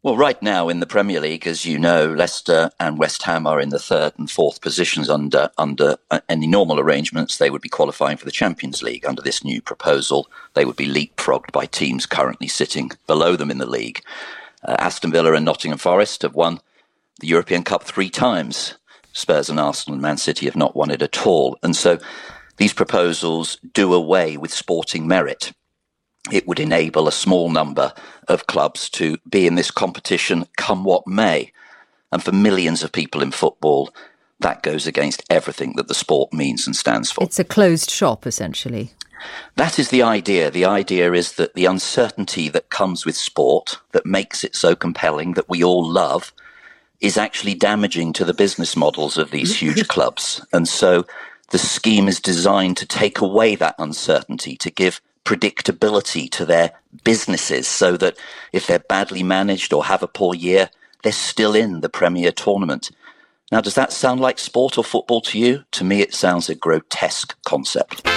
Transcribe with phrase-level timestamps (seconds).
[0.00, 3.60] Well, right now in the Premier League, as you know, Leicester and West Ham are
[3.60, 5.10] in the third and fourth positions.
[5.10, 9.04] Under under uh, any normal arrangements, they would be qualifying for the Champions League.
[9.04, 13.58] Under this new proposal, they would be leapfrogged by teams currently sitting below them in
[13.58, 14.00] the league.
[14.62, 16.60] Uh, Aston Villa and Nottingham Forest have won
[17.18, 18.74] the European Cup three times.
[19.12, 21.98] Spurs and Arsenal and Man City have not won it at all, and so
[22.56, 25.52] these proposals do away with sporting merit
[26.30, 27.92] it would enable a small number
[28.28, 31.52] of clubs to be in this competition come what may.
[32.12, 33.90] And for millions of people in football,
[34.40, 37.24] that goes against everything that the sport means and stands for.
[37.24, 38.92] It's a closed shop, essentially.
[39.56, 40.50] That is the idea.
[40.50, 45.34] The idea is that the uncertainty that comes with sport, that makes it so compelling,
[45.34, 46.32] that we all love,
[47.00, 50.44] is actually damaging to the business models of these huge clubs.
[50.52, 51.04] And so
[51.50, 56.72] the scheme is designed to take away that uncertainty, to give predictability to their
[57.04, 58.16] businesses so that
[58.54, 60.70] if they're badly managed or have a poor year,
[61.02, 62.90] they're still in the Premier tournament.
[63.52, 65.64] Now, does that sound like sport or football to you?
[65.72, 68.08] To me, it sounds a grotesque concept.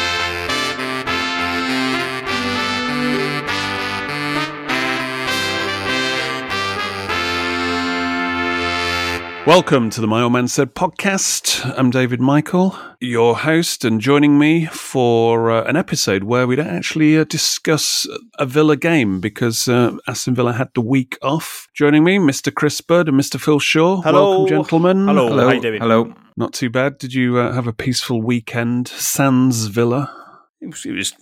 [9.47, 11.73] Welcome to the My Old Man Said podcast.
[11.75, 16.67] I'm David Michael, your host, and joining me for uh, an episode where we don't
[16.67, 21.67] actually uh, discuss a Villa game because uh, Aston Villa had the week off.
[21.73, 22.53] Joining me, Mr.
[22.53, 23.41] Chris Bird and Mr.
[23.41, 24.03] Phil Shaw.
[24.03, 24.29] Hello.
[24.29, 25.07] Welcome, gentlemen.
[25.07, 25.29] Hello.
[25.29, 25.47] Hello.
[25.47, 25.81] How you doing?
[25.81, 26.13] Hello.
[26.37, 26.99] Not too bad.
[26.99, 28.89] Did you uh, have a peaceful weekend?
[28.89, 30.13] Sans Villa?
[30.61, 31.15] It was, it was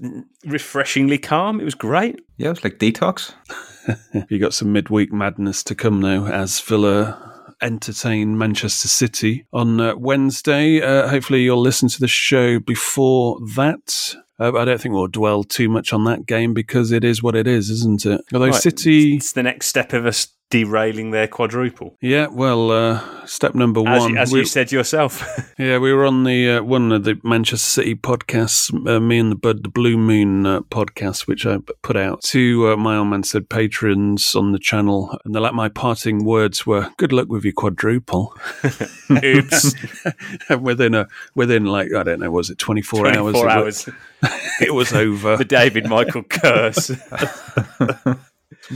[0.46, 1.62] refreshingly calm.
[1.62, 2.20] It was great.
[2.36, 3.34] Yeah, it was like detox.
[4.30, 7.29] you got some midweek madness to come now as Villa
[7.62, 10.82] entertain Manchester City on uh, Wednesday.
[10.82, 14.16] Uh, hopefully, you'll listen to the show before that.
[14.40, 17.36] Uh, I don't think we'll dwell too much on that game because it is what
[17.36, 18.22] it is, isn't it?
[18.34, 18.56] Although Right.
[18.56, 21.96] City, It's the next step of us derailing their quadruple.
[22.02, 24.12] yeah, well, uh, step number As, one.
[24.14, 25.24] you, as we- you said yourself.
[25.60, 29.32] yeah, we were on the uh, one of the Manchester City podcasts, uh, me and
[29.32, 33.08] the Bud, the Blue Moon uh, podcast, which I put out to uh, my old
[33.10, 37.28] man said patrons on the channel, and the, like my parting words were, "Good luck
[37.30, 38.36] with your quadruple."
[39.12, 39.76] Oops.
[40.50, 43.34] And within a within like I don't know, was it twenty four hours?
[43.34, 43.86] 24 it hours.
[43.86, 43.96] was-
[44.62, 45.38] It was over.
[45.38, 46.92] the David Michael curse.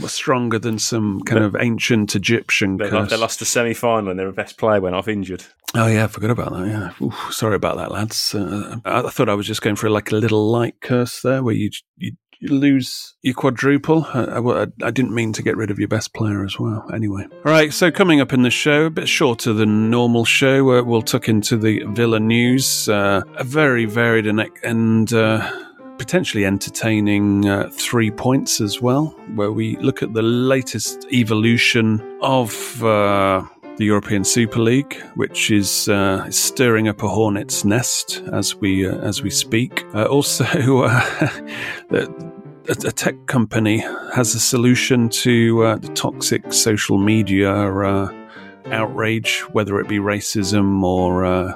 [0.06, 3.10] Stronger than some kind of ancient Egyptian they, curse.
[3.10, 5.44] they lost the semi final and their best player went off injured.
[5.74, 6.66] Oh yeah, I forgot about that.
[6.66, 8.34] Yeah, Oof, sorry about that, lads.
[8.34, 11.42] Uh, I, I thought I was just going for like a little light curse there,
[11.42, 14.04] where you you, you lose your quadruple.
[14.12, 16.88] I, I, I didn't mean to get rid of your best player as well.
[16.92, 17.72] Anyway, all right.
[17.72, 20.78] So coming up in the show, a bit shorter than normal show.
[20.78, 22.88] Uh, we'll tuck into the Villa news.
[22.88, 25.12] Uh, a very varied and and.
[25.12, 25.50] Uh,
[25.98, 32.82] potentially entertaining uh, three points as well, where we look at the latest evolution of
[32.82, 33.44] uh,
[33.76, 38.96] the European Super League, which is uh, stirring up a hornet's nest as we uh,
[38.98, 39.84] as we speak.
[39.94, 40.44] Uh, also,
[40.84, 41.26] uh,
[41.90, 43.78] a, tech company
[44.14, 47.50] has a solution to the toxic social media
[48.70, 51.54] outrage, whether it be racism or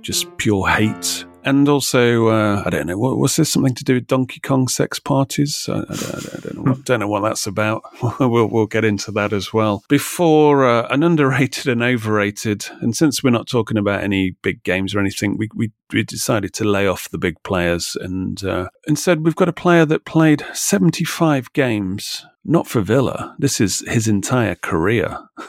[0.00, 1.24] just pure hate.
[1.48, 4.68] And also, uh, I don't know, what, was this something to do with Donkey Kong
[4.68, 5.66] sex parties?
[5.66, 7.84] I, I, don't, I don't, know, what, don't know what that's about.
[8.20, 9.82] we'll, we'll get into that as well.
[9.88, 14.94] Before uh, an underrated and overrated, and since we're not talking about any big games
[14.94, 19.24] or anything, we, we, we decided to lay off the big players and uh, instead
[19.24, 23.34] we've got a player that played 75 games, not for Villa.
[23.38, 25.18] This is his entire career.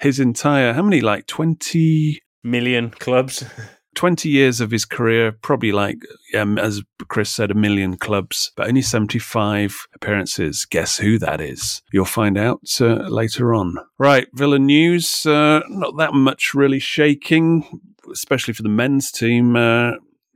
[0.00, 3.42] His entire, how many, like 20, Million clubs.
[3.94, 5.98] 20 years of his career, probably like,
[6.34, 10.64] um, as Chris said, a million clubs, but only 75 appearances.
[10.64, 11.82] Guess who that is?
[11.92, 13.76] You'll find out uh, later on.
[13.98, 15.24] Right, Villa news.
[15.26, 17.80] Uh, not that much really shaking,
[18.12, 19.56] especially for the men's team.
[19.56, 19.92] Uh,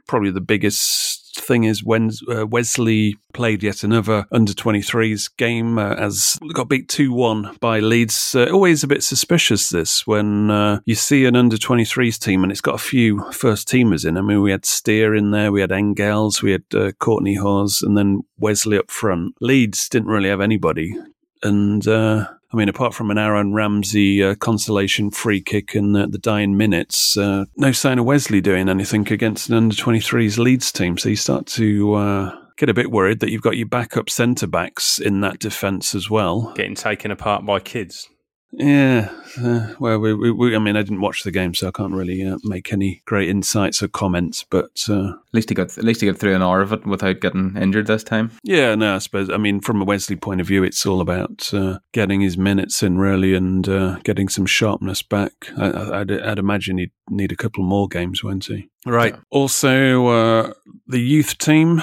[0.06, 5.94] probably the biggest thing is when uh, Wesley played yet another under 23s game uh,
[5.94, 8.34] as got beat 2 1 by Leeds.
[8.34, 12.52] Uh, always a bit suspicious this when uh, you see an under 23s team and
[12.52, 14.16] it's got a few first teamers in.
[14.16, 17.82] I mean, we had Steer in there, we had Engels, we had uh, Kortney Hause,
[17.82, 19.34] and then Wesley up front.
[19.40, 20.96] Leeds didn't really have anybody.
[21.42, 26.06] And uh, I mean, apart from an Aaron Ramsey uh, consolation free kick in the,
[26.06, 30.96] dying minutes, uh, no sign of Wesley doing anything against an under 23s Leeds team.
[30.96, 34.46] So you start to uh, get a bit worried that you've got your backup centre
[34.46, 36.52] backs in that defence as well.
[36.54, 38.08] Getting taken apart by kids.
[38.50, 39.10] Yeah,
[39.42, 41.92] uh, well, we, we, we, I mean, I didn't watch the game, so I can't
[41.92, 44.44] really uh, make any great insights or comments.
[44.48, 46.86] But uh, At least he got at least he got through an hour of it
[46.86, 48.30] without getting injured this time.
[48.42, 49.28] yeah, no, I suppose.
[49.28, 52.82] I mean, from a Wesley point of view, it's all about uh, getting his minutes
[52.82, 55.32] in, really, and uh, getting some sharpness back.
[55.58, 58.70] I, I- I'd, I'd imagine he'd need a couple more games, won't he?
[58.86, 59.14] Right.
[59.30, 60.52] Also, uh,
[60.86, 61.82] the youth team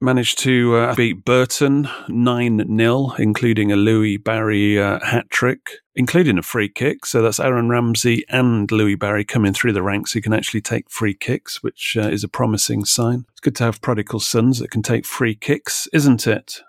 [0.00, 6.38] managed to uh, beat Burton 9 0, including a Louie Barry uh, hat trick, including
[6.38, 7.04] a free kick.
[7.04, 10.90] So that's Aaron Ramsey and Louie Barry coming through the ranks who can actually take
[10.90, 13.26] free kicks, which uh, is a promising sign.
[13.30, 16.60] It's good to have prodigal sons that can take free kicks, isn't it?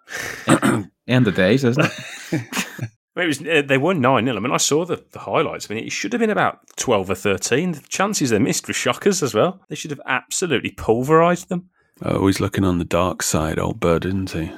[1.08, 1.86] End of days, isn't
[2.32, 2.56] it?
[3.16, 4.38] I it was, uh, they won 9 0.
[4.38, 5.70] I mean, I saw the, the highlights.
[5.70, 7.74] I mean, it should have been about 12 or 13.
[7.74, 9.62] The chances they missed were shockers as well.
[9.68, 11.70] They should have absolutely pulverised them.
[12.04, 14.52] Oh, always looking on the dark side, old bird, isn't he?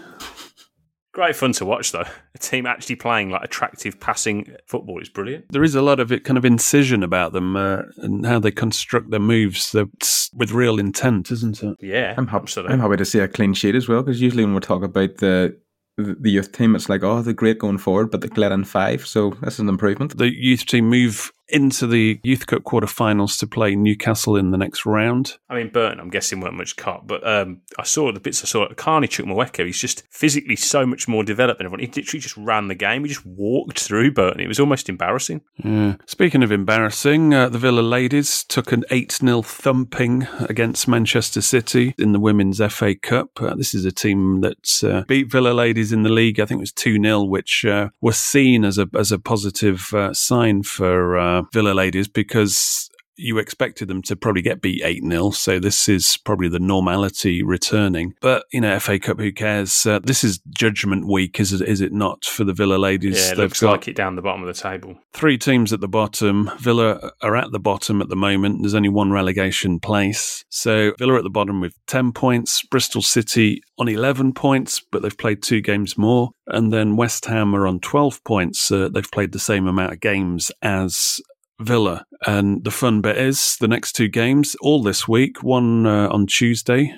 [1.14, 2.06] Great fun to watch, though.
[2.34, 5.46] A team actually playing like attractive passing football is brilliant.
[5.52, 8.50] There is a lot of it kind of incision about them uh, and how they
[8.50, 11.78] construct their moves That's with real intent, isn't it?
[11.82, 12.52] Yeah, I'm happy.
[12.68, 15.18] I'm happy to see a clean sheet as well because usually when we talk about
[15.18, 15.56] the
[15.98, 19.06] the youth team, it's like oh they're great going forward, but they're let in five,
[19.06, 20.18] so that's an improvement.
[20.18, 24.86] The youth team move into the Youth Cup quarterfinals to play Newcastle in the next
[24.86, 25.38] round.
[25.50, 28.48] I mean, Burton, I'm guessing weren't much cut, but um, I saw the bits I
[28.48, 29.66] saw at Carney Chukwuemeka.
[29.66, 31.82] He's just physically so much more developed than everyone.
[31.82, 33.04] He literally just ran the game.
[33.04, 34.40] He just walked through Burton.
[34.40, 35.42] It was almost embarrassing.
[35.64, 35.96] Yeah.
[36.06, 41.94] Speaking of embarrassing, uh, the Villa ladies took an 8 0 thumping against Manchester City
[41.98, 43.42] in the Women's FA Cup.
[43.42, 46.40] Uh, this is a team that uh, beat Villa ladies in the league.
[46.40, 49.94] I think it was 2 0, which uh, was seen as a, as a positive
[49.94, 55.04] uh, sign for uh, Villa ladies because you expected them to probably get beat 8
[55.04, 55.30] 0.
[55.32, 58.16] So this is probably the normality returning.
[58.22, 59.86] But, you know, FA Cup, who cares?
[59.86, 63.18] Uh, this is judgment week, is it, is it not, for the Villa ladies?
[63.18, 64.98] Yeah, it They've looks got- like it down the bottom of the table.
[65.14, 66.50] three teams at the bottom.
[66.60, 68.62] Villa are at the bottom at the moment.
[68.62, 70.44] There's only one relegation place.
[70.50, 75.18] So Villa at the bottom with 10 points, Bristol City on 11 points, but they've
[75.18, 76.32] played two games more.
[76.48, 78.72] And then West Ham are on 12 points.
[78.72, 81.20] Uh, they've played the same amount of games as
[81.60, 82.06] Villa.
[82.26, 86.28] And the fun bit is the next two games, all this week, one uh, on
[86.28, 86.96] Tuesday.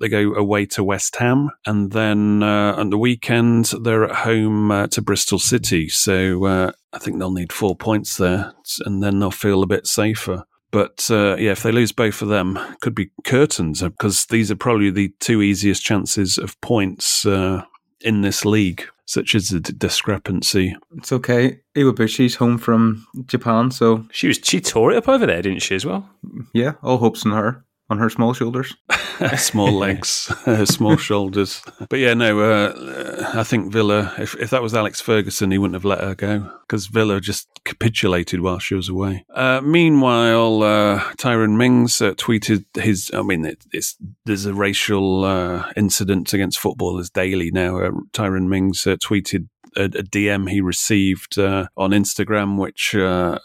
[0.00, 4.70] They go away to West Ham, and then uh, on the weekend they're at home
[4.70, 5.88] uh, to Bristol City.
[5.88, 8.52] So uh, I think they'll need four points there,
[8.84, 10.44] and then they'll feel a bit safer.
[10.70, 14.56] But uh, yeah, if they lose both of them, could be curtains because these are
[14.56, 17.62] probably the two easiest chances of points uh,
[18.00, 18.84] in this league.
[19.06, 20.76] Such as the d- discrepancy.
[20.98, 21.60] It's okay.
[21.74, 25.74] Iwabuchi's home from Japan, so She was she tore it up over there, didn't she,
[25.74, 26.06] as well?
[26.52, 28.76] yeah, all hopes on her on her small shoulders.
[29.36, 30.08] small legs,
[30.64, 31.62] small shoulders.
[31.88, 35.74] But yeah, no, uh, I think Villa, if, if that was Alex Ferguson, he wouldn't
[35.74, 39.24] have let her go because Villa just capitulated while she was away.
[39.34, 45.24] Uh, meanwhile, uh, Tyrone Mings uh, tweeted his, I mean, it, it's, there's a racial
[45.24, 47.80] uh, incident against footballers daily now.
[47.80, 53.38] Uh, Tyrone Mings uh, tweeted a, DM he received uh, on Instagram, which uh,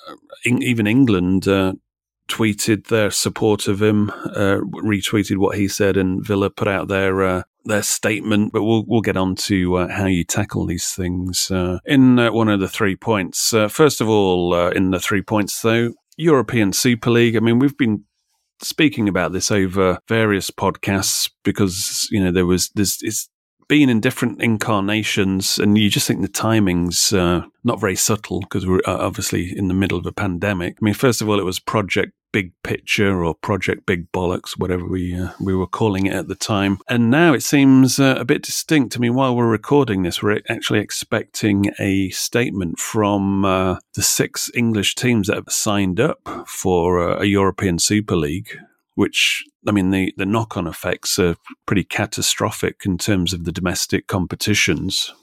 [0.45, 1.73] in, even England uh,
[2.29, 7.23] tweeted their support of him, uh, retweeted what he said, and Villa put out their
[7.23, 8.51] uh, their statement.
[8.53, 12.31] But we'll we'll get on to uh, how you tackle these things uh, in uh,
[12.31, 13.53] one of the three points.
[13.53, 17.35] Uh, first of all, in the three points, though, European Super League.
[17.35, 18.05] I mean, we've been
[18.61, 23.29] speaking about this over various podcasts because you know there was this it's
[23.73, 28.67] been in different incarnations and you just think the timing's uh, not very subtle because
[28.67, 30.77] we're uh, obviously in the middle of a pandemic.
[30.79, 34.85] I mean first of all it was project big picture or project big bollocks whatever
[34.85, 36.77] we uh, we were calling it at the time.
[36.87, 40.41] And now it seems uh, a bit distinct i mean while we're recording this we're
[40.49, 46.99] actually expecting a statement from uh, the six english teams that have signed up for
[46.99, 48.55] uh, a european super league
[48.95, 51.35] which I mean, the, the knock on effects are
[51.65, 55.13] pretty catastrophic in terms of the domestic competitions.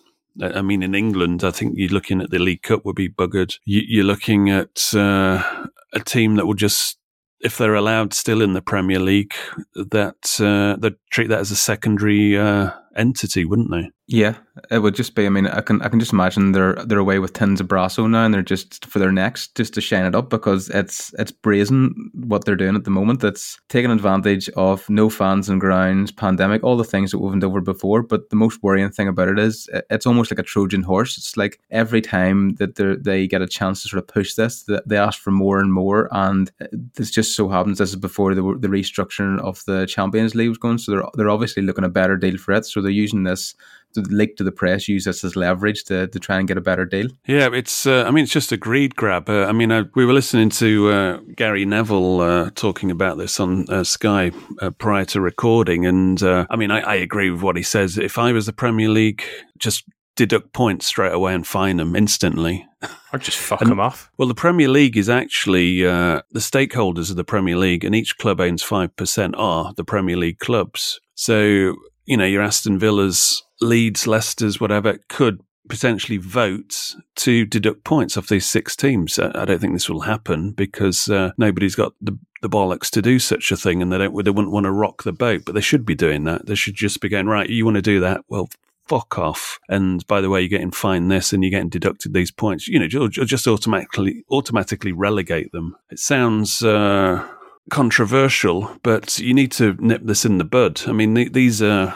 [0.40, 3.58] I mean, in England, I think you're looking at the League Cup would be buggered.
[3.64, 6.98] You, you're looking at uh, a team that will just
[7.40, 9.34] if they're allowed still in the Premier League,
[9.74, 13.90] that uh, they'd treat that as a secondary uh, entity, wouldn't they?
[14.12, 14.38] Yeah,
[14.72, 15.24] it would just be.
[15.24, 18.10] I mean, I can I can just imagine they're they're away with tins of Brasso
[18.10, 21.30] now, and they're just for their next just to shine it up because it's it's
[21.30, 23.20] brazen what they're doing at the moment.
[23.20, 27.44] That's taking advantage of no fans and grounds, pandemic, all the things that we've went
[27.44, 28.02] over before.
[28.02, 31.16] But the most worrying thing about it is it's almost like a Trojan horse.
[31.16, 34.68] It's like every time that they they get a chance to sort of push this,
[34.86, 36.50] they ask for more and more, and
[36.94, 40.58] this just so happens this is before the the restructuring of the Champions League was
[40.58, 40.78] going.
[40.78, 42.66] So they're they're obviously looking a better deal for it.
[42.66, 43.54] So they're using this
[43.94, 46.60] to leak to the press, use this as leverage to, to try and get a
[46.60, 47.08] better deal.
[47.26, 47.86] Yeah, it's.
[47.86, 49.28] Uh, I mean, it's just a greed grab.
[49.28, 53.40] Uh, I mean, uh, we were listening to uh, Gary Neville uh, talking about this
[53.40, 54.30] on uh, Sky
[54.78, 57.98] prior to recording, and I mean, I, I agree with what he says.
[57.98, 59.24] If I was the Premier League,
[59.58, 59.84] just
[60.16, 62.66] deduct points straight away and fine them instantly.
[63.12, 64.10] I'd just fuck and, them off.
[64.18, 68.18] Well, the Premier League is actually uh, the stakeholders of the Premier League, and each
[68.18, 71.00] club owns 5% are the Premier League clubs.
[71.14, 71.74] So,
[72.10, 75.38] you know, your Aston Villas, Leeds, Leicester's, whatever, could
[75.68, 79.16] potentially vote to deduct points off these six teams.
[79.16, 83.20] I don't think this will happen because uh, nobody's got the, the bollocks to do
[83.20, 84.24] such a thing, and they don't.
[84.24, 86.46] They wouldn't want to rock the boat, but they should be doing that.
[86.46, 87.48] They should just be going right.
[87.48, 88.22] You want to do that?
[88.28, 88.48] Well,
[88.88, 89.60] fuck off.
[89.68, 92.66] And by the way, you're getting fined this and you're getting deducted these points.
[92.66, 95.76] You know, you'll, just automatically automatically relegate them.
[95.90, 96.60] It sounds.
[96.60, 97.24] Uh,
[97.70, 100.82] controversial, but you need to nip this in the bud.
[100.86, 101.94] I mean, these are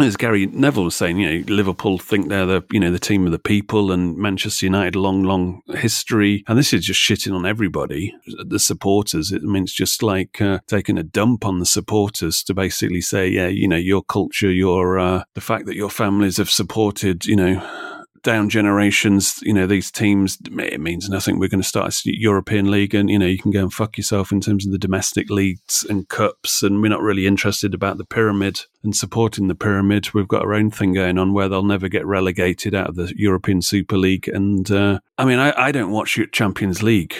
[0.00, 3.26] as Gary Neville was saying, you know, Liverpool think they're the you know the team
[3.26, 7.46] of the people, and Manchester United long, long history, and this is just shitting on
[7.46, 9.32] everybody, the supporters.
[9.32, 13.02] It I mean it's just like uh, taking a dump on the supporters to basically
[13.02, 17.26] say, yeah, you know, your culture, your uh, the fact that your families have supported,
[17.26, 17.88] you know
[18.22, 21.38] down generations, you know, these teams, it means nothing.
[21.38, 23.96] We're going to start a European league and, you know, you can go and fuck
[23.96, 26.62] yourself in terms of the domestic leagues and cups.
[26.62, 30.14] And we're not really interested about the pyramid and supporting the pyramid.
[30.14, 33.12] We've got our own thing going on where they'll never get relegated out of the
[33.16, 34.28] European Super League.
[34.28, 37.14] And, uh, I mean, I, I don't watch Champions League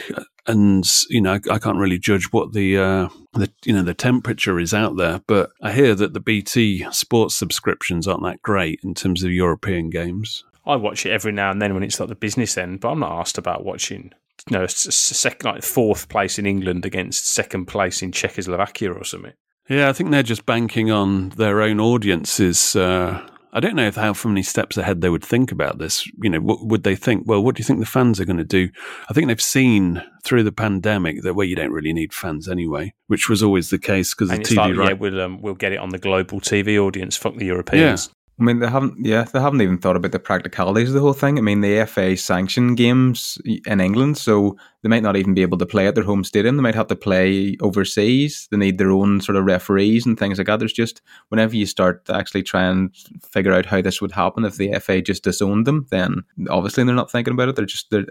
[0.47, 4.59] and you know I, can't really judge what the uh, the you know the temperature
[4.59, 8.95] is out there, but I hear that the BT sports subscriptions aren't that great in
[8.95, 10.45] terms of European games.
[10.65, 13.01] I watch it every now and then when it's like the business end, but I'm
[13.01, 14.13] not asked about watching.
[14.51, 19.35] You know, second, like fourth place in England against second place in Czechoslovakia or something.
[19.69, 22.75] Yeah, I think they're just banking on their own audiences.
[22.75, 26.07] Uh, I don't know if how many steps ahead they would think about this.
[26.23, 27.25] You know, what would they think?
[27.27, 28.71] Well, what do you think the fans are going to do?
[29.11, 32.95] I think they've seen through the pandemic that well, you don't really need fans anyway,
[33.09, 34.89] which was always the case because the TV like, right.
[34.89, 37.17] Yeah, we'll um, we'll get it on the global TV audience.
[37.17, 38.07] Fuck the Europeans.
[38.07, 38.15] Yeah.
[38.43, 38.97] I mean, they haven't.
[38.99, 41.39] Yeah, they haven't even thought about the practicalities of the whole thing.
[41.39, 45.59] I mean, the FA sanction games in England, so they might not even be able
[45.59, 46.57] to play at their home stadium.
[46.57, 48.49] They might have to play overseas.
[48.51, 50.59] They need their own sort of referees and things like that.
[50.59, 54.45] There's just whenever you start to actually try and figure out how this would happen
[54.45, 57.55] if the FA just disowned them, then obviously they're not thinking about it.
[57.55, 58.07] They're just they're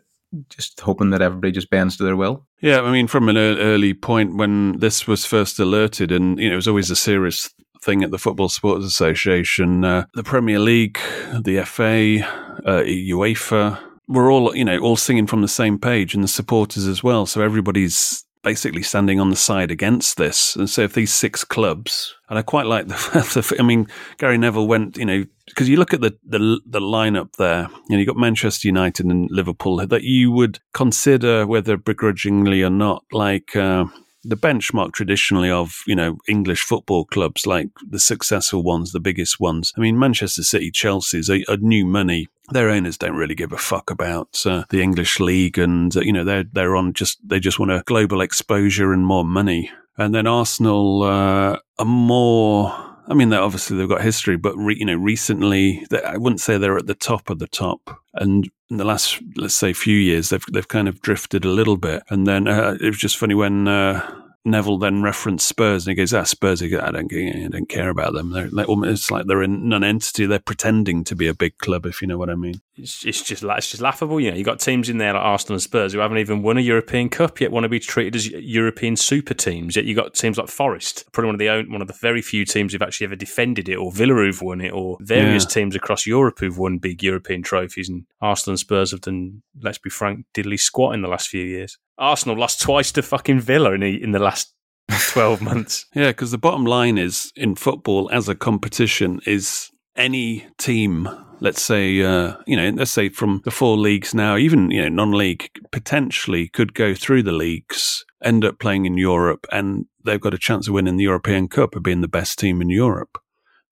[0.48, 2.48] just hoping that everybody just bends to their will.
[2.62, 6.54] Yeah, I mean, from an early point when this was first alerted, and you know,
[6.54, 11.00] it was always a serious thing at the Football Supporters Association, uh, the Premier League,
[11.40, 12.24] the FA,
[12.66, 13.80] uh, UEFA.
[14.08, 17.26] We're all, you know, all singing from the same page, and the supporters as well.
[17.26, 20.56] So everybody's basically standing on the side against this.
[20.56, 24.68] And so if these six clubs, and I quite like the, I mean, Gary Neville
[24.68, 28.08] went, you know, because you look at the, the the lineup there, you know, you've
[28.08, 33.56] got Manchester United and Liverpool that you would consider whether begrudgingly or not, like.
[33.56, 33.86] Uh,
[34.24, 39.40] the benchmark traditionally of you know English football clubs like the successful ones, the biggest
[39.40, 39.74] ones.
[39.78, 42.28] I mean, Manchester City, Chelsea's a, a new money.
[42.50, 46.14] Their owners don't really give a fuck about uh, the English league, and uh, you
[46.14, 49.72] know they're they're on just they just want a global exposure and more money.
[49.98, 54.86] And then Arsenal uh, are more I mean, obviously they've got history, but re, you
[54.86, 58.00] know, recently I wouldn't say they're at the top of the top.
[58.14, 61.78] And in the last, let's say, few years, they've they've kind of drifted a little
[61.78, 62.04] bit.
[62.10, 65.96] And then uh, it was just funny when uh, Neville then referenced Spurs, and he
[65.96, 66.64] goes, "Ah, Spurs.
[66.64, 68.32] I don't, I don't care about them.
[68.32, 70.26] They're like, it's like they're a non-entity.
[70.26, 73.22] They're pretending to be a big club, if you know what I mean." It's, it's
[73.22, 74.20] just it's just laughable.
[74.20, 76.58] You know, you got teams in there like Arsenal and Spurs who haven't even won
[76.58, 79.76] a European Cup yet, want to be treated as European super teams.
[79.76, 82.24] Yet you got teams like Forest, probably one of the own, one of the very
[82.24, 85.50] few teams who've actually ever defended it, or Villa who've won it, or various yeah.
[85.50, 87.90] teams across Europe who've won big European trophies.
[87.90, 91.44] And Arsenal and Spurs have done, let's be frank, diddly squat in the last few
[91.44, 91.78] years.
[92.02, 94.54] Arsenal lost twice to fucking Villa in the, in the last
[94.90, 95.86] 12 months.
[95.94, 101.08] Yeah, because the bottom line is in football as a competition is any team,
[101.40, 104.90] let's say, uh, you know, let's say from the four leagues now, even, you know,
[104.90, 110.22] non league potentially could go through the leagues end up playing in Europe and they've
[110.22, 113.18] got a chance of winning the European Cup of being the best team in Europe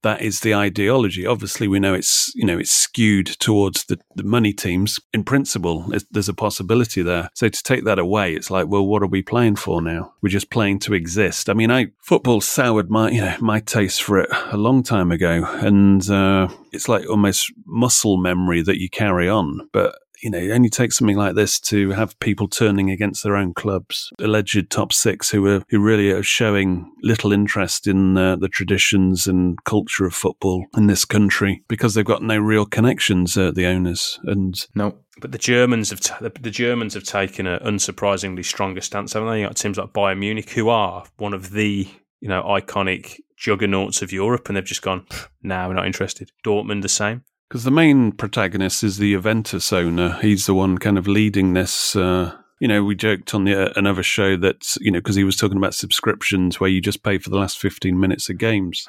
[0.03, 1.25] that is the ideology.
[1.25, 4.99] Obviously, we know it's you know it's skewed towards the, the money teams.
[5.13, 7.29] In principle, there's a possibility there.
[7.33, 10.13] So to take that away, it's like, well, what are we playing for now?
[10.21, 11.49] We're just playing to exist.
[11.49, 15.11] I mean, I football soured my you know my taste for it a long time
[15.11, 19.69] ago, and uh, it's like almost muscle memory that you carry on.
[19.71, 23.35] But you know, it only takes something like this to have people turning against their
[23.35, 24.11] own clubs.
[24.19, 29.27] Alleged top six who are who really are showing little interest in uh, the traditions
[29.27, 33.37] and culture of football in this country because they've got no real connections.
[33.37, 34.97] Uh, the owners and no.
[35.21, 39.43] But the Germans have t- the Germans have taken an unsurprisingly stronger stance, haven't they?
[39.43, 41.87] It seems like Bayern Munich, who are one of the
[42.21, 45.05] you know iconic juggernauts of Europe, and they've just gone,
[45.43, 47.23] "Now nah, we're not interested." Dortmund the same.
[47.49, 50.19] Because the main protagonist is the Juventus owner.
[50.21, 51.95] He's the one kind of leading this.
[51.95, 55.23] Uh, you know, we joked on the, uh, another show that, you know, because he
[55.23, 58.85] was talking about subscriptions where you just pay for the last 15 minutes of games.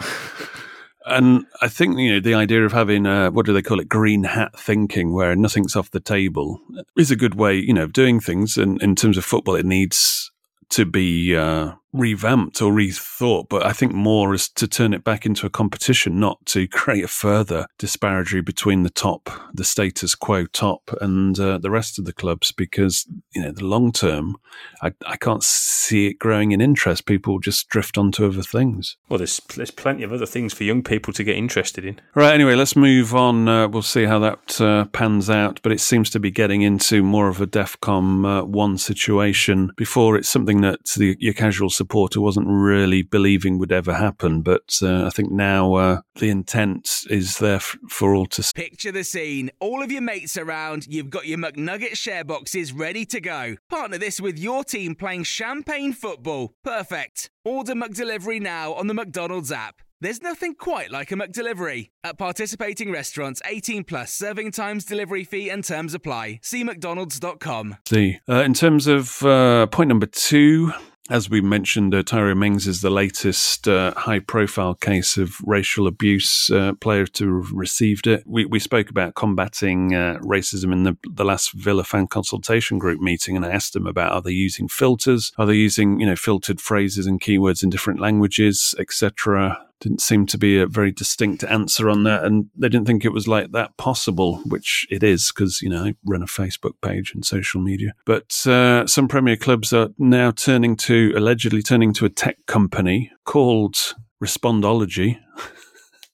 [1.06, 3.88] and I think, you know, the idea of having, uh, what do they call it,
[3.88, 6.60] green hat thinking, where nothing's off the table,
[6.98, 8.58] is a good way, you know, of doing things.
[8.58, 10.30] And in terms of football, it needs
[10.70, 15.26] to be uh, revamped or rethought, but I think more is to turn it back
[15.26, 20.46] into a competition, not to create a further disparity between the top, the status quo
[20.46, 22.52] top, and uh, the rest of the clubs.
[22.52, 24.36] Because you know, the long term,
[24.82, 27.06] I, I can't see it growing in interest.
[27.06, 28.96] People just drift onto other things.
[29.08, 32.00] Well, there's there's plenty of other things for young people to get interested in.
[32.14, 32.34] Right.
[32.34, 33.48] Anyway, let's move on.
[33.48, 37.02] Uh, we'll see how that uh, pans out, but it seems to be getting into
[37.02, 39.72] more of a DEFCON uh, one situation.
[39.76, 44.42] Before, it's something that the, your casual supporter wasn't really believing would ever happen.
[44.42, 48.52] But uh, I think now uh, the intent is there f- for all to see.
[48.54, 49.50] Picture the scene.
[49.60, 53.56] All of your mates around, you've got your McNugget share boxes ready to go.
[53.70, 56.52] Partner this with your team playing champagne football.
[56.62, 57.30] Perfect.
[57.46, 59.80] Order McDelivery now on the McDonald's app.
[60.02, 61.90] There's nothing quite like a McDelivery.
[62.02, 66.40] At participating restaurants, 18 plus serving times, delivery fee, and terms apply.
[66.42, 67.76] See McDonald's.com.
[67.86, 70.72] See, uh, in terms of uh, point number two,
[71.10, 75.88] as we mentioned, uh, Tyrone Mings is the latest uh, high profile case of racial
[75.88, 78.22] abuse uh, player to have received it.
[78.26, 83.00] We, we spoke about combating uh, racism in the, the last Villa fan consultation group
[83.00, 85.32] meeting, and I asked them about are they using filters?
[85.36, 89.69] Are they using, you know, filtered phrases and keywords in different languages, etc.?
[89.80, 93.12] Didn't seem to be a very distinct answer on that, and they didn't think it
[93.12, 97.12] was like that possible, which it is because you know I run a Facebook page
[97.14, 97.94] and social media.
[98.04, 103.10] But uh, some Premier clubs are now turning to allegedly turning to a tech company
[103.24, 105.18] called Respondology.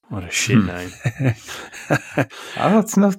[0.09, 0.66] What a shit hmm.
[0.66, 0.92] name!
[2.59, 3.16] oh, it's not.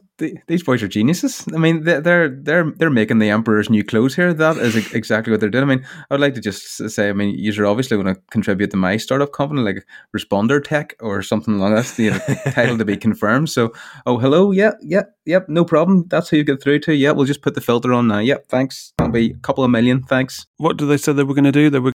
[0.47, 1.45] These boys are geniuses.
[1.53, 4.33] I mean, they're they're they're making the emperor's new clothes here.
[4.33, 5.65] That is exactly what they're doing.
[5.65, 8.71] I mean, I would like to just say, I mean, you're obviously going to contribute
[8.71, 11.85] to my startup company, like Responder Tech or something along that.
[11.87, 13.49] The title to be confirmed.
[13.49, 13.73] So,
[14.05, 16.05] oh, hello, yeah, yeah, yep, no problem.
[16.07, 16.93] That's who you get through to.
[16.93, 18.19] Yeah, we'll just put the filter on now.
[18.19, 18.93] Yep, thanks.
[18.97, 20.03] That'll be a couple of million.
[20.03, 20.45] Thanks.
[20.55, 21.69] What do they say they were going to do?
[21.69, 21.91] They were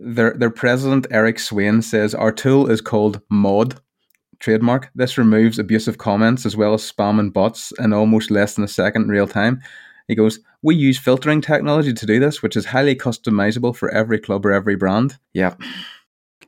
[0.00, 3.80] their their president Eric Swain says our tool is called Mod
[4.38, 4.90] trademark.
[4.94, 8.68] This removes abusive comments as well as spam and bots in almost less than a
[8.68, 9.60] second real time.
[10.08, 14.18] He goes, We use filtering technology to do this, which is highly customizable for every
[14.18, 15.18] club or every brand.
[15.32, 15.54] Yeah.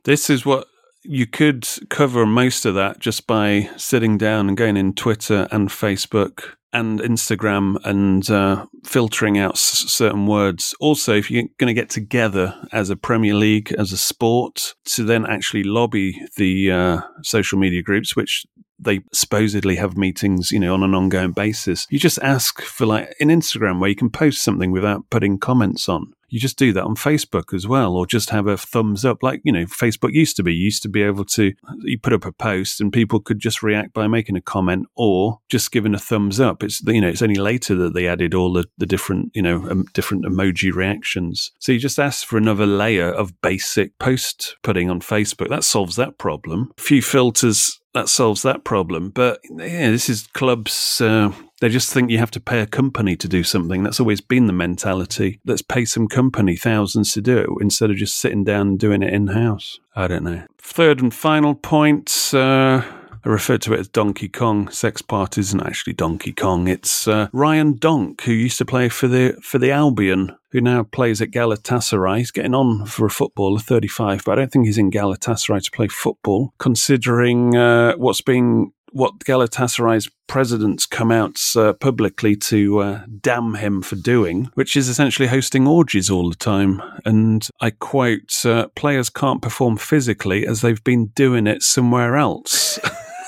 [0.03, 0.67] This is what
[1.03, 5.69] you could cover most of that just by sitting down and going in Twitter and
[5.69, 10.75] Facebook and Instagram and uh, filtering out s- certain words.
[10.79, 15.03] Also, if you're going to get together as a Premier League, as a sport, to
[15.03, 18.45] then actually lobby the uh, social media groups, which
[18.77, 21.85] they supposedly have meetings, you know, on an ongoing basis.
[21.89, 25.89] You just ask for like an Instagram where you can post something without putting comments
[25.89, 29.23] on you just do that on Facebook as well, or just have a thumbs up,
[29.23, 30.53] like you know Facebook used to be.
[30.53, 33.63] You used to be able to you put up a post and people could just
[33.63, 36.63] react by making a comment or just giving a thumbs up.
[36.63, 39.69] It's you know it's only later that they added all the, the different you know
[39.69, 41.51] um, different emoji reactions.
[41.59, 45.49] So you just ask for another layer of basic post putting on Facebook.
[45.49, 46.71] That solves that problem.
[46.77, 49.09] A few filters that solves that problem.
[49.09, 51.01] But yeah, this is clubs.
[51.01, 53.83] Uh, they just think you have to pay a company to do something.
[53.83, 55.39] That's always been the mentality.
[55.45, 59.03] Let's pay some company thousands to do it instead of just sitting down and doing
[59.03, 59.79] it in house.
[59.95, 60.43] I don't know.
[60.57, 62.31] Third and final point.
[62.33, 62.83] Uh,
[63.25, 64.69] I referred to it as Donkey Kong.
[64.69, 66.69] Sex Part isn't actually Donkey Kong.
[66.69, 70.83] It's uh, Ryan Donk, who used to play for the for the Albion, who now
[70.83, 72.19] plays at Galatasaray.
[72.19, 75.71] He's getting on for a footballer, 35, but I don't think he's in Galatasaray to
[75.71, 83.01] play football, considering uh, what's being what Galatasaray's president's come out uh, publicly to uh,
[83.21, 86.81] damn him for doing, which is essentially hosting orgies all the time.
[87.05, 92.79] And I quote, uh, players can't perform physically as they've been doing it somewhere else.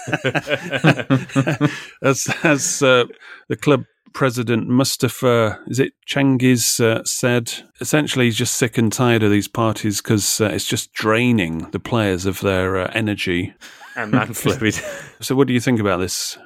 [2.01, 3.05] as as uh,
[3.49, 9.23] the club president Mustafa, is it Cengiz, uh, said, essentially he's just sick and tired
[9.23, 13.53] of these parties because uh, it's just draining the players of their uh, energy
[13.95, 14.75] and man fluid.
[15.21, 16.37] so, what do you think about this?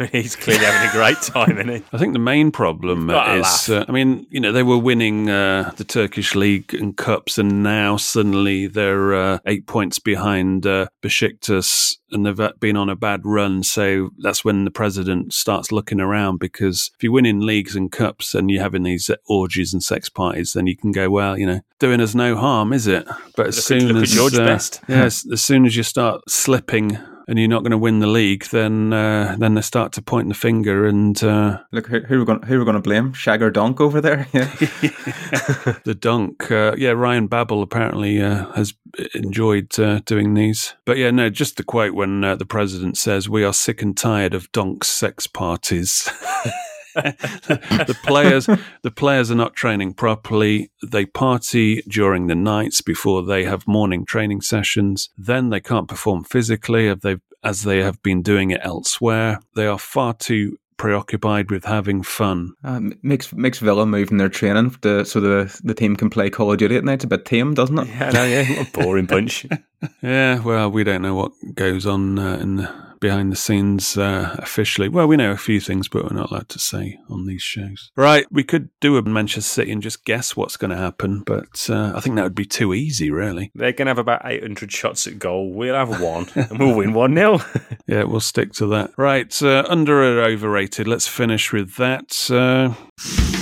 [0.12, 1.82] He's clearly having a great time, isn't he?
[1.92, 5.72] I think the main problem is, uh, I mean, you know, they were winning uh,
[5.76, 11.96] the Turkish league and cups, and now suddenly they're uh, eight points behind uh, Besiktas,
[12.10, 13.62] and they've uh, been on a bad run.
[13.62, 18.34] So that's when the president starts looking around because if you're winning leagues and cups
[18.34, 21.60] and you're having these orgies and sex parties, then you can go, well, you know,
[21.78, 23.06] doing us no harm, is it?
[23.36, 24.80] But as Look soon at as uh, Best.
[24.88, 28.06] yeah, as, as soon as you start slipping and you're not going to win the
[28.06, 32.18] league, then uh, then they start to point the finger and uh, Look, who, who
[32.18, 33.12] we're going who we're going to blame?
[33.12, 34.26] Shagger Dunk over there.
[34.40, 34.44] Yeah.
[35.84, 36.50] the dunk.
[36.50, 38.74] Uh, yeah, Ryan Babel apparently uh, has
[39.14, 40.74] enjoyed uh, doing these.
[40.84, 43.96] But yeah, no, just the quote when uh, the president says, "We are sick and
[43.96, 46.10] tired of Donk's sex parties."
[46.94, 48.46] the players,
[48.82, 50.70] the players are not training properly.
[50.86, 55.10] They party during the nights before they have morning training sessions.
[55.16, 59.40] Then they can't perform physically as they as they have been doing it elsewhere.
[59.54, 62.54] They are far too preoccupied with having fun.
[62.64, 66.52] Um, makes makes Villa moving their training to, so the the team can play Call
[66.52, 66.94] of Duty at night.
[66.94, 67.88] It's a bit tame, doesn't it?
[67.88, 69.46] Yeah, no, yeah, a boring bunch.
[70.02, 74.36] Yeah, well, we don't know what goes on uh, in the, behind the scenes uh,
[74.38, 74.88] officially.
[74.88, 77.90] Well, we know a few things, but we're not allowed to say on these shows.
[77.96, 81.66] Right, we could do a Manchester City and just guess what's going to happen, but
[81.68, 83.50] uh, I think that would be too easy, really.
[83.54, 85.52] They're going to have about 800 shots at goal.
[85.52, 87.40] We'll have one, and we'll win 1 0.
[87.86, 88.92] Yeah, we'll stick to that.
[88.96, 90.86] Right, uh, under or overrated?
[90.86, 93.39] Let's finish with that.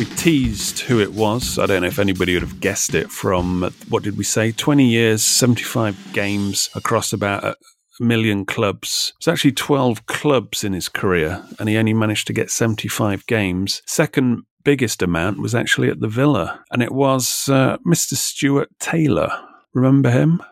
[0.00, 1.58] We teased who it was.
[1.58, 4.50] I don't know if anybody would have guessed it from, what did we say?
[4.50, 7.54] 20 years, 75 games across about a
[8.00, 9.12] million clubs.
[9.18, 13.82] It's actually 12 clubs in his career, and he only managed to get 75 games.
[13.84, 18.14] Second biggest amount was actually at the Villa, and it was uh, Mr.
[18.14, 19.30] Stuart Taylor.
[19.72, 20.42] Remember him?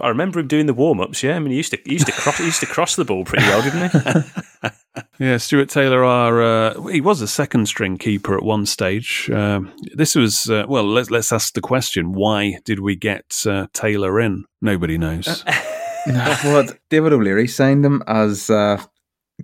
[0.00, 1.22] I remember him doing the warm ups.
[1.22, 3.04] Yeah, I mean, he used to he used to cross he used to cross the
[3.04, 4.70] ball pretty well, didn't he?
[5.20, 6.04] Yeah, Stuart Taylor.
[6.04, 9.30] Are uh, he was a second string keeper at one stage.
[9.30, 10.84] Um this was uh, well.
[10.84, 14.44] Let's let's ask the question: Why did we get uh, Taylor in?
[14.60, 15.44] Nobody knows.
[16.06, 18.82] well, David O'Leary signed him as uh,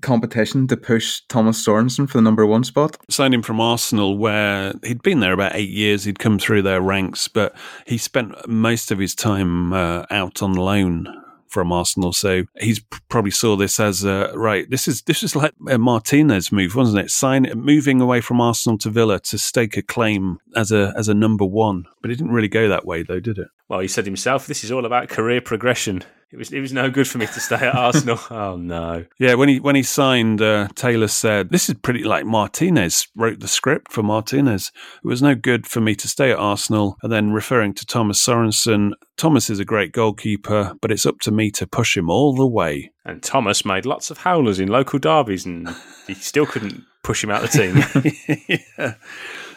[0.00, 2.96] competition to push Thomas Sorensen for the number one spot.
[3.08, 6.04] Signed him from Arsenal, where he'd been there about eight years.
[6.04, 7.54] He'd come through their ranks, but
[7.86, 11.06] he spent most of his time uh, out on loan
[11.54, 12.12] from Arsenal.
[12.12, 14.68] So he's probably saw this as uh, right.
[14.68, 17.10] This is this is like a Martinez move, wasn't it?
[17.10, 21.14] Sign moving away from Arsenal to Villa to stake a claim as a as a
[21.14, 21.84] number one.
[22.02, 23.48] But it didn't really go that way, though, did it?
[23.68, 26.02] Well, he said himself, this is all about career progression.
[26.34, 28.18] It was it was no good for me to stay at Arsenal.
[28.30, 29.04] Oh no.
[29.18, 33.38] Yeah, when he when he signed, uh, Taylor said, "This is pretty like Martinez wrote
[33.38, 34.72] the script for Martinez.
[35.04, 38.20] It was no good for me to stay at Arsenal." And then referring to Thomas
[38.20, 42.34] Sorensen, Thomas is a great goalkeeper, but it's up to me to push him all
[42.34, 42.90] the way.
[43.04, 45.68] And Thomas made lots of howlers in local derbies, and
[46.08, 48.58] he still couldn't push him out of the team.
[48.78, 48.94] yeah.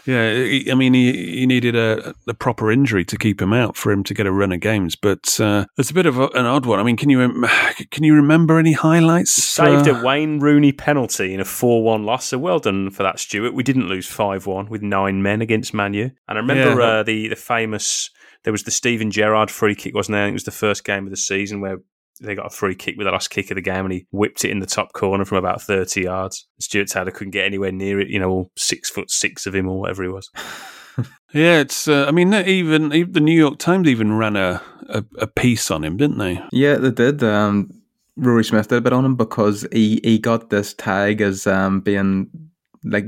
[0.07, 3.91] Yeah, I mean, he, he needed a, a proper injury to keep him out for
[3.91, 4.95] him to get a run of games.
[4.95, 6.79] But uh, it's a bit of a, an odd one.
[6.79, 7.19] I mean, can you
[7.91, 9.31] can you remember any highlights?
[9.33, 12.25] Saved Uh, a Wayne Rooney penalty in a 4 1 loss.
[12.27, 13.53] So well done for that, Stuart.
[13.53, 16.09] We didn't lose 5 1 with nine men against Manu.
[16.27, 16.87] And I remember Yeah.
[16.87, 18.09] uh, the, the famous,
[18.43, 20.23] there was the Steven Gerrard free kick, wasn't there?
[20.23, 21.79] I think it was the first game of the season where
[22.21, 24.45] they got a free kick with the last kick of the game and he whipped
[24.45, 26.47] it in the top corner from about 30 yards.
[26.59, 29.67] Stuart Taylor couldn't get anywhere near it, you know, all six foot six of him
[29.67, 30.29] or whatever he was.
[31.33, 31.87] Yeah, it's.
[31.87, 35.69] Uh, I mean, even, even the New York Times even ran a, a, a piece
[35.69, 36.41] on him, didn't they?
[36.51, 37.21] Yeah, they did.
[37.21, 37.69] Um,
[38.15, 41.81] Rory Smith did a bit on him because he, he got this tag as um,
[41.81, 42.29] being
[42.89, 43.05] like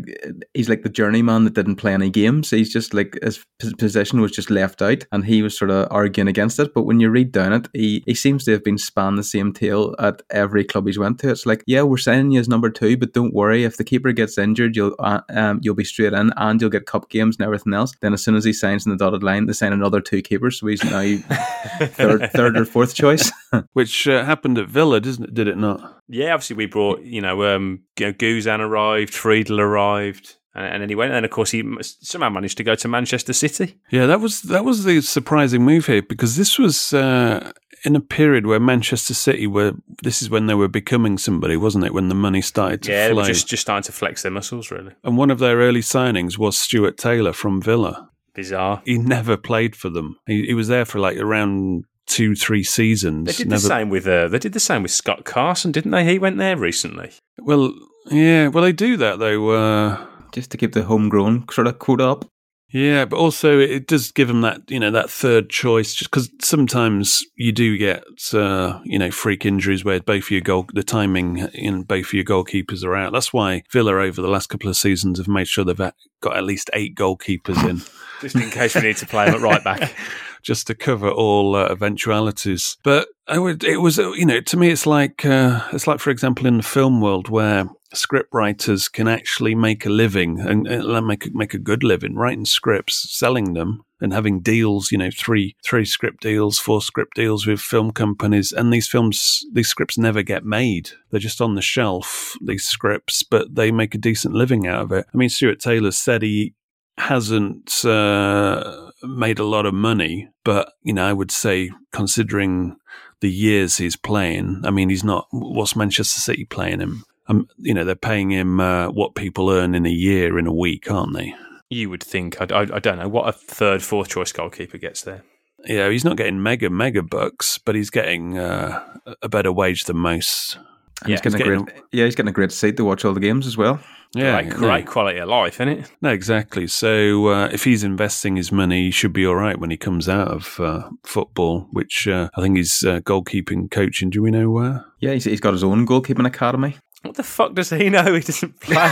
[0.53, 2.49] he's like the journeyman that didn't play any games.
[2.49, 3.43] He's just like his
[3.77, 6.73] position was just left out, and he was sort of arguing against it.
[6.73, 9.53] But when you read down it, he, he seems to have been spanned the same
[9.53, 11.29] tale at every club he's went to.
[11.29, 14.11] It's like, yeah, we're signing you as number two, but don't worry, if the keeper
[14.11, 17.45] gets injured, you'll uh, um, you'll be straight in, and you'll get cup games and
[17.45, 17.93] everything else.
[18.01, 20.59] Then as soon as he signs in the dotted line, they sign another two keepers,
[20.59, 21.17] so he's now
[21.81, 23.31] third, third or fourth choice.
[23.73, 25.33] Which uh, happened at Villa, didn't it?
[25.33, 25.99] Did it not?
[26.07, 29.68] Yeah, obviously we brought, you know, um, you know, Guzan arrived, Friedel arrived.
[29.69, 32.87] Arrived and, and then he went, and of course he somehow managed to go to
[32.87, 33.77] Manchester City.
[33.91, 37.51] Yeah, that was that was the surprising move here because this was uh,
[37.85, 39.73] in a period where Manchester City were.
[40.03, 41.93] This is when they were becoming somebody, wasn't it?
[41.93, 43.23] When the money started to yeah, flow.
[43.23, 44.71] just just starting to flex their muscles.
[44.71, 48.09] Really And one of their early signings was Stuart Taylor from Villa.
[48.33, 48.81] bizarre.
[48.85, 50.17] He never played for them.
[50.25, 53.27] He, he was there for like around two, three seasons.
[53.27, 55.91] They did never, the same with uh, they did the same with Scott Carson, didn't
[55.91, 56.05] they?
[56.05, 57.11] He went there recently.
[57.37, 57.71] Well,
[58.09, 59.49] yeah, well they do that though.
[59.49, 62.25] Uh, Just to keep the homegrown sort of quota up.
[62.71, 66.29] Yeah, but also it does give them that you know that third choice, just because
[66.41, 70.83] sometimes you do get uh, you know freak injuries where both of your goal the
[70.83, 73.11] timing in both of your goalkeepers are out.
[73.11, 75.77] That's why Villa over the last couple of seasons have made sure they've
[76.21, 77.81] got at least eight goalkeepers in,
[78.21, 79.91] Just in case we need to play them at right back.
[80.41, 82.77] just to cover all uh, eventualities.
[82.83, 86.47] But would, it was you know to me it's like uh, it's like for example
[86.47, 91.33] in the film world where script writers can actually make a living and, and make
[91.33, 94.91] make a good living writing scripts, selling them, and having deals.
[94.91, 99.45] You know, three three script deals, four script deals with film companies, and these films,
[99.51, 100.91] these scripts never get made.
[101.11, 102.35] They're just on the shelf.
[102.41, 105.05] These scripts, but they make a decent living out of it.
[105.13, 106.53] I mean, Stuart Taylor said he
[106.97, 112.77] hasn't uh, made a lot of money, but you know, I would say considering
[113.21, 115.27] the years he's playing, I mean, he's not.
[115.31, 117.03] What's Manchester City playing him?
[117.27, 120.53] Um, you know, they're paying him uh, what people earn in a year in a
[120.53, 121.35] week, aren't they?
[121.69, 122.41] You would think.
[122.41, 125.23] I, I, I don't know what a third, fourth choice goalkeeper gets there.
[125.65, 128.81] Yeah, he's not getting mega mega bucks, but he's getting uh,
[129.21, 130.57] a better wage than most.
[131.01, 132.85] And he's Yeah, getting he's a getting- great, yeah, he's getting a great seat to
[132.85, 133.79] watch all the games as well.
[134.15, 135.91] Yeah, great, great quality of life, isn't it?
[136.01, 136.65] No, exactly.
[136.65, 140.09] So uh, if he's investing his money, he should be all right when he comes
[140.09, 144.09] out of uh, football, which uh, I think he's uh, goalkeeping coaching.
[144.09, 144.83] Do we know where?
[144.99, 146.77] Yeah, he's, he's got his own goalkeeping academy.
[147.03, 148.13] What the fuck does he know?
[148.15, 148.91] He doesn't play.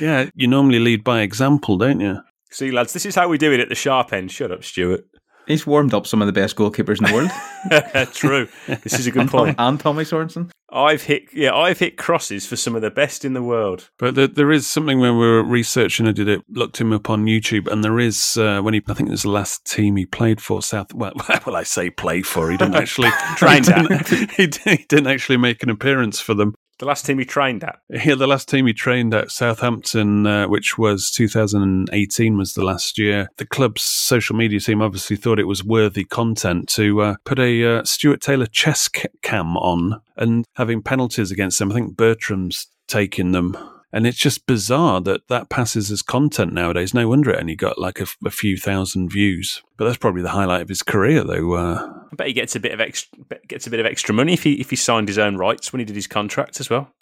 [0.00, 2.18] yeah, you normally lead by example, don't you?
[2.50, 4.30] See, lads, this is how we do it at the sharp end.
[4.30, 5.06] Shut up, Stuart.
[5.50, 8.12] He's warmed up some of the best goalkeepers in the world.
[8.14, 8.48] True.
[8.82, 9.56] This is a good and, Tom, point.
[9.58, 10.50] and Tommy Sorensen.
[10.72, 13.90] I've hit, yeah, I've hit crosses for some of the best in the world.
[13.98, 17.10] But there, there is something when we were researching, I did it, looked him up
[17.10, 19.96] on YouTube, and there is uh, when he, I think it was the last team
[19.96, 20.94] he played for, South.
[20.94, 21.12] Well,
[21.46, 22.50] well I say play for.
[22.50, 26.54] He didn't actually Trained he he, didn't, he didn't actually make an appearance for them.
[26.80, 27.78] The last team he trained at.
[28.06, 32.96] Yeah, the last team he trained at Southampton, uh, which was 2018, was the last
[32.96, 33.28] year.
[33.36, 37.64] The club's social media team obviously thought it was worthy content to uh, put a
[37.80, 38.88] uh, Stuart Taylor chess
[39.20, 41.70] cam on and having penalties against them.
[41.70, 43.58] I think Bertrand's taking them.
[43.92, 46.94] And it's just bizarre that that passes as content nowadays.
[46.94, 49.62] No wonder it only got like a, a few thousand views.
[49.76, 51.54] But that's probably the highlight of his career, though.
[51.54, 54.34] Uh, I bet he gets a bit of extra, gets a bit of extra money
[54.34, 56.92] if he if he signed his own rights when he did his contract as well.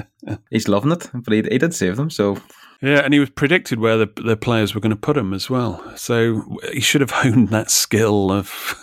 [0.50, 2.10] He's loving it, but he, he did save them.
[2.10, 2.38] So
[2.80, 5.50] Yeah, and he was predicted where the, the players were going to put him as
[5.50, 5.82] well.
[5.96, 8.74] So he should have honed that skill of,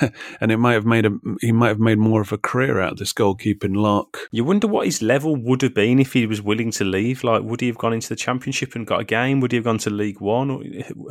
[0.40, 2.92] and it might have made a he might have made more of a career out
[2.92, 4.28] of this goalkeeping lark.
[4.30, 7.24] You wonder what his level would have been if he was willing to leave.
[7.24, 9.40] Like, would he have gone into the championship and got a game?
[9.40, 10.50] Would he have gone to League One?
[10.50, 10.62] Or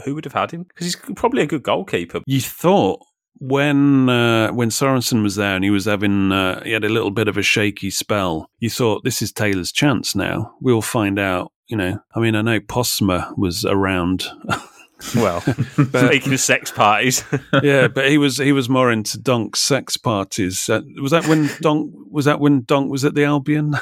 [0.06, 0.64] who would have had him?
[0.64, 2.22] Because he's probably a good goalkeeper.
[2.28, 3.00] You thought
[3.40, 7.12] when uh, when Sorensen was there and he was having uh, he had a little
[7.12, 8.50] bit of a shaky spell.
[8.60, 10.54] You thought this is Taylor's chance now.
[10.62, 11.52] We'll find out.
[11.70, 14.26] You know, I mean, I know Postma was around.
[15.16, 17.24] Well, speaking of sex parties,
[17.64, 20.70] yeah, but he was he was more into Donk's sex parties.
[20.70, 23.76] Uh, was that when Donk was that when Donk was at the Albion?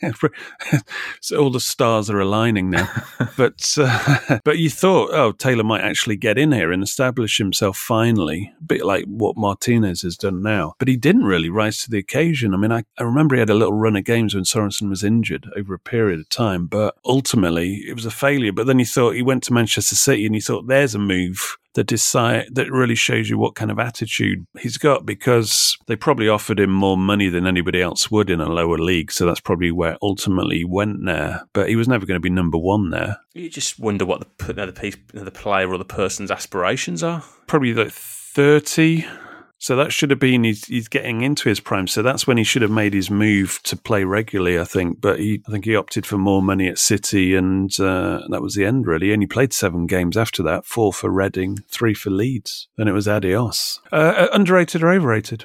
[1.20, 2.88] so all the stars are aligning now.
[3.36, 7.76] but uh, but you thought, oh, Taylor might actually get in here and establish himself
[7.76, 10.74] finally, a bit like what Martinez has done now.
[10.78, 12.54] But he didn't really rise to the occasion.
[12.54, 15.02] I mean, I, I remember he had a little run of games when Sorensen was
[15.02, 18.52] injured over a period of time, but ultimately it was a failure.
[18.52, 21.56] But then you thought he went to Manchester City and you thought there's a move
[21.74, 26.28] that decide that really shows you what kind of attitude he's got because they probably
[26.28, 29.12] offered him more money than anybody else would in a lower league.
[29.12, 31.42] So that's probably where ultimately he went there.
[31.52, 33.18] But he was never going to be number one there.
[33.34, 37.22] you just wonder what the the, the player or the person's aspirations are.
[37.46, 39.06] Probably the thirty.
[39.62, 41.86] So that should have been he's, he's getting into his prime.
[41.86, 45.02] So that's when he should have made his move to play regularly, I think.
[45.02, 48.54] But he, I think he opted for more money at City, and uh, that was
[48.54, 48.86] the end.
[48.86, 52.68] Really, he only played seven games after that: four for Reading, three for Leeds.
[52.78, 53.80] Then it was adios.
[53.92, 55.44] Uh, underrated or overrated?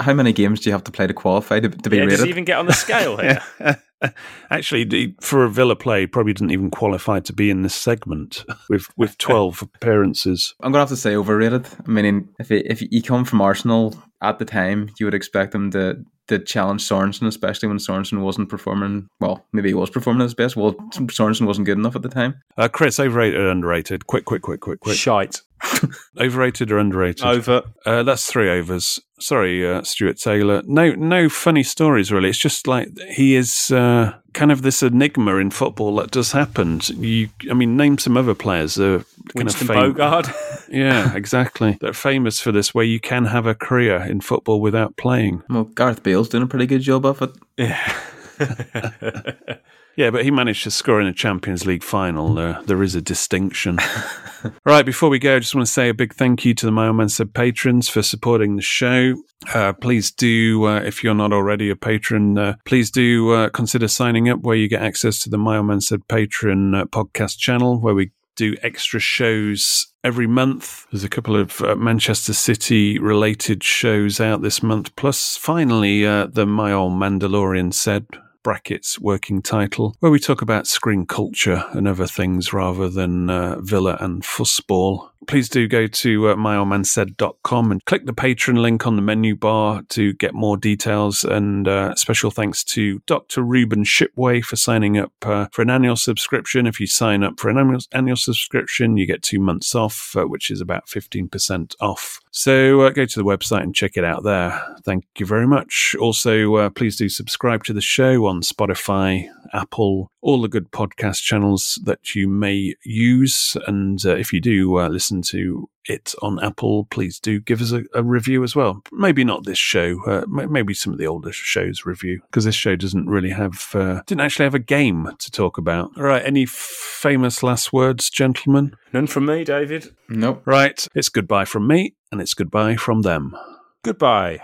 [0.00, 2.12] how many games do you have to play to qualify to, to be Yeah, does
[2.14, 2.24] rated?
[2.24, 3.40] he even get on the scale here?
[4.50, 8.86] Actually, for a Villa play, probably didn't even qualify to be in this segment with
[8.96, 10.54] with twelve appearances.
[10.62, 11.66] I'm gonna have to say overrated.
[11.86, 15.54] I mean, if he, if he come from Arsenal at the time, you would expect
[15.54, 19.08] him to did challenge Sorensen, especially when Sorensen wasn't performing.
[19.20, 20.56] Well, maybe he was performing at his best.
[20.56, 22.40] Well, Sorensen wasn't good enough at the time.
[22.56, 24.06] Uh, Chris, overrated or underrated?
[24.06, 24.96] Quick, quick, quick, quick, quick.
[24.96, 25.40] Shite.
[26.20, 27.24] Overrated or underrated?
[27.24, 27.62] Over.
[27.86, 29.00] Uh, that's three overs.
[29.18, 30.62] Sorry, uh, Stuart Taylor.
[30.66, 32.28] No, no funny stories really.
[32.28, 36.80] It's just like he is uh, kind of this enigma in football that does happen.
[36.96, 38.78] You, I mean, name some other players.
[38.78, 39.02] Uh,
[39.36, 40.34] kind of Winston fam- Bogarde.
[40.68, 41.78] Yeah, exactly.
[41.80, 45.42] They're famous for this, where you can have a career in football without playing.
[45.48, 47.30] Well, Gareth Bale's doing a pretty good job of it.
[47.56, 47.96] Yeah,
[49.96, 52.38] but he managed to score in a Champions League final.
[52.38, 53.78] Uh, there is a distinction.
[54.64, 56.72] right, before we go, I just want to say a big thank you to the
[56.72, 59.14] My Man Said patrons for supporting the show.
[59.52, 63.88] Uh, please do, uh, if you're not already a patron, uh, please do uh, consider
[63.88, 67.80] signing up where you get access to the My Man Said patron uh, podcast channel
[67.80, 70.86] where we do extra shows every month.
[70.90, 74.94] There's a couple of uh, Manchester City related shows out this month.
[74.96, 78.06] Plus, finally, uh, the My Old Mandalorian said
[78.44, 83.58] brackets working title, where we talk about screen culture and other things rather than uh,
[83.60, 85.10] Villa and fussball.
[85.26, 89.82] Please do go to uh, myoldmansaid.com and click the patron link on the menu bar
[89.90, 91.24] to get more details.
[91.24, 93.42] And uh, special thanks to Dr.
[93.42, 96.66] Ruben Shipway for signing up uh, for an annual subscription.
[96.66, 100.24] If you sign up for an annual, annual subscription, you get two months off, uh,
[100.24, 102.20] which is about 15% off.
[102.30, 104.60] So uh, go to the website and check it out there.
[104.84, 105.94] Thank you very much.
[106.00, 111.20] Also, uh, please do subscribe to the show on Spotify, Apple, all the good podcast
[111.22, 113.58] channels that you may use.
[113.66, 117.72] And uh, if you do uh, listen to it on Apple, please do give us
[117.72, 118.82] a, a review as well.
[118.90, 122.54] Maybe not this show, uh, m- maybe some of the older shows review, because this
[122.54, 125.90] show doesn't really have, uh, didn't actually have a game to talk about.
[125.94, 128.74] All right, any famous last words, gentlemen?
[128.94, 129.94] None from me, David.
[130.08, 130.40] Nope.
[130.46, 133.36] Right, it's goodbye from me, and it's goodbye from them.
[133.82, 134.40] Goodbye.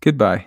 [0.00, 0.46] Goodbye.